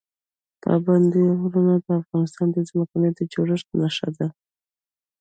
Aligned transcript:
پابندي 0.63 1.21
غرونه 1.39 1.73
د 1.85 1.87
افغانستان 2.01 2.47
د 2.53 2.57
ځمکې 2.69 3.07
د 3.17 3.19
جوړښت 3.33 3.67
نښه 3.79 4.09
ده. 4.17 4.27